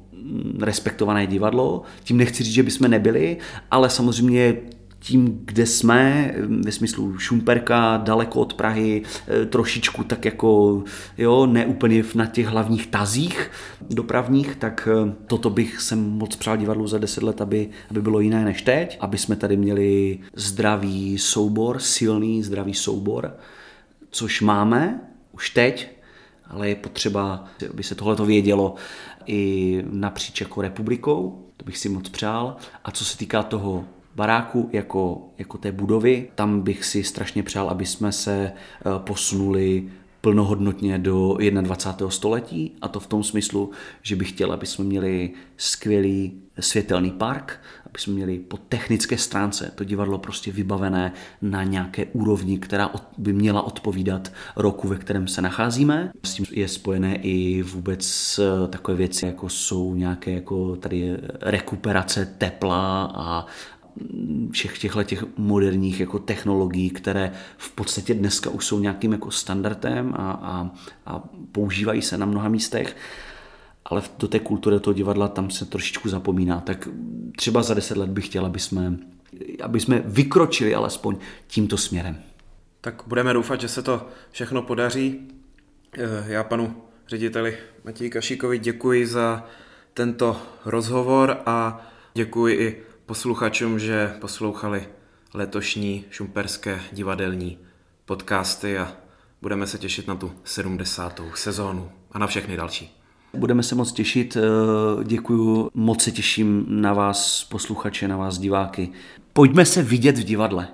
respektované 0.60 1.26
divadlo. 1.26 1.82
Tím 2.04 2.16
nechci 2.16 2.44
říct, 2.44 2.54
že 2.54 2.62
bychom 2.62 2.90
nebyli, 2.90 3.36
ale 3.70 3.90
samozřejmě 3.90 4.56
tím, 5.06 5.40
kde 5.44 5.66
jsme, 5.66 6.34
ve 6.64 6.72
smyslu 6.72 7.18
Šumperka, 7.18 7.96
daleko 7.96 8.40
od 8.40 8.54
Prahy, 8.54 9.02
e, 9.42 9.46
trošičku 9.46 10.04
tak 10.04 10.24
jako, 10.24 10.82
jo, 11.18 11.46
neúplně 11.46 12.04
na 12.14 12.26
těch 12.26 12.46
hlavních 12.46 12.86
tazích 12.86 13.50
dopravních, 13.90 14.56
tak 14.56 14.88
e, 14.92 15.12
toto 15.26 15.50
bych 15.50 15.80
sem 15.80 16.10
moc 16.10 16.36
přál 16.36 16.56
divadlu 16.56 16.86
za 16.86 16.98
deset 16.98 17.22
let, 17.22 17.40
aby, 17.40 17.68
aby 17.90 18.02
bylo 18.02 18.20
jiné 18.20 18.44
než 18.44 18.62
teď, 18.62 18.96
aby 19.00 19.18
jsme 19.18 19.36
tady 19.36 19.56
měli 19.56 20.18
zdravý 20.34 21.18
soubor, 21.18 21.78
silný 21.78 22.42
zdravý 22.42 22.74
soubor, 22.74 23.36
což 24.10 24.40
máme 24.40 25.00
už 25.32 25.50
teď, 25.50 25.95
ale 26.50 26.68
je 26.68 26.74
potřeba, 26.74 27.44
aby 27.70 27.82
se 27.82 27.94
tohle 27.94 28.26
vědělo 28.26 28.74
i 29.26 29.82
napříč 29.90 30.40
jako 30.40 30.62
republikou, 30.62 31.42
to 31.56 31.64
bych 31.64 31.78
si 31.78 31.88
moc 31.88 32.08
přál. 32.08 32.56
A 32.84 32.90
co 32.90 33.04
se 33.04 33.18
týká 33.18 33.42
toho 33.42 33.84
baráku 34.14 34.70
jako, 34.72 35.28
jako 35.38 35.58
té 35.58 35.72
budovy, 35.72 36.28
tam 36.34 36.60
bych 36.60 36.84
si 36.84 37.04
strašně 37.04 37.42
přál, 37.42 37.70
aby 37.70 37.86
jsme 37.86 38.12
se 38.12 38.52
eh, 38.52 38.82
posunuli 38.98 39.88
plnohodnotně 40.26 40.98
do 40.98 41.38
21. 41.60 42.10
století 42.10 42.72
a 42.82 42.88
to 42.88 43.00
v 43.00 43.06
tom 43.06 43.22
smyslu, 43.22 43.70
že 44.02 44.16
bych 44.16 44.28
chtěl, 44.28 44.52
aby 44.52 44.66
jsme 44.66 44.84
měli 44.84 45.30
skvělý 45.56 46.42
světelný 46.60 47.10
park, 47.10 47.60
aby 47.86 47.98
jsme 47.98 48.12
měli 48.12 48.38
po 48.38 48.56
technické 48.56 49.18
stránce 49.18 49.72
to 49.74 49.84
divadlo 49.84 50.18
prostě 50.18 50.52
vybavené 50.52 51.12
na 51.42 51.62
nějaké 51.62 52.04
úrovni, 52.04 52.58
která 52.58 52.90
by 53.18 53.32
měla 53.32 53.62
odpovídat 53.62 54.32
roku, 54.56 54.88
ve 54.88 54.96
kterém 54.96 55.28
se 55.28 55.42
nacházíme. 55.42 56.12
S 56.24 56.34
tím 56.34 56.46
je 56.50 56.68
spojené 56.68 57.16
i 57.16 57.62
vůbec 57.62 58.38
eh, 58.38 58.68
takové 58.68 58.96
věci, 58.96 59.26
jako 59.26 59.48
jsou 59.48 59.94
nějaké 59.94 60.30
jako 60.30 60.76
tady 60.76 61.16
rekuperace 61.40 62.34
tepla 62.38 63.12
a 63.14 63.46
všech 64.50 64.78
těchto 64.78 65.04
těch 65.04 65.24
moderních 65.36 66.00
jako 66.00 66.18
technologií, 66.18 66.90
které 66.90 67.32
v 67.56 67.70
podstatě 67.70 68.14
dneska 68.14 68.50
už 68.50 68.66
jsou 68.66 68.78
nějakým 68.78 69.12
jako 69.12 69.30
standardem 69.30 70.14
a, 70.16 70.30
a, 70.30 70.70
a 71.06 71.22
používají 71.52 72.02
se 72.02 72.18
na 72.18 72.26
mnoha 72.26 72.48
místech, 72.48 72.96
ale 73.84 74.02
do 74.18 74.28
té 74.28 74.38
kultury 74.38 74.80
toho 74.80 74.94
divadla 74.94 75.28
tam 75.28 75.50
se 75.50 75.64
trošičku 75.64 76.08
zapomíná. 76.08 76.60
Tak 76.60 76.88
třeba 77.36 77.62
za 77.62 77.74
deset 77.74 77.96
let 77.96 78.10
bych 78.10 78.26
chtěl, 78.26 78.46
aby 78.46 78.58
jsme, 78.58 78.96
aby 79.62 79.80
jsme 79.80 80.02
vykročili 80.04 80.74
alespoň 80.74 81.16
tímto 81.46 81.76
směrem. 81.76 82.16
Tak 82.80 83.02
budeme 83.06 83.32
doufat, 83.32 83.60
že 83.60 83.68
se 83.68 83.82
to 83.82 84.08
všechno 84.30 84.62
podaří. 84.62 85.20
Eh, 85.98 86.24
já 86.26 86.44
panu 86.44 86.76
řediteli 87.08 87.56
Matěji 87.84 88.10
Kašíkovi 88.10 88.58
děkuji 88.58 89.06
za 89.06 89.46
tento 89.94 90.42
rozhovor 90.64 91.38
a 91.46 91.86
děkuji 92.14 92.56
i 92.56 92.82
posluchačům, 93.06 93.78
že 93.78 94.14
poslouchali 94.20 94.88
letošní 95.34 96.04
šumperské 96.10 96.80
divadelní 96.92 97.58
podcasty 98.04 98.78
a 98.78 98.92
budeme 99.42 99.66
se 99.66 99.78
těšit 99.78 100.06
na 100.06 100.14
tu 100.14 100.32
70. 100.44 101.20
sezónu 101.34 101.90
a 102.12 102.18
na 102.18 102.26
všechny 102.26 102.56
další. 102.56 102.96
Budeme 103.34 103.62
se 103.62 103.74
moc 103.74 103.92
těšit, 103.92 104.36
eh, 104.36 105.04
děkuju, 105.04 105.70
moc 105.74 106.02
se 106.02 106.12
těším 106.12 106.66
na 106.68 106.92
vás 106.92 107.44
posluchače, 107.44 108.08
na 108.08 108.16
vás 108.16 108.38
diváky. 108.38 108.92
Pojďme 109.32 109.66
se 109.66 109.82
vidět 109.82 110.18
v 110.18 110.24
divadle. 110.24 110.68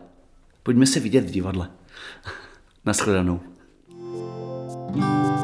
Pojďme 0.63 0.87
se 0.87 1.01
vidět 1.01 1.25
v 1.25 1.31
divadle. 1.31 1.71
Naschledanou. 2.85 3.41
thank 4.93 5.37
you 5.37 5.42